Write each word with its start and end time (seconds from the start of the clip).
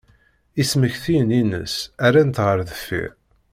Ismektiyen-ines 0.61 1.73
rran-tt 2.11 2.43
ɣer 2.45 2.59
deffir. 2.69 3.11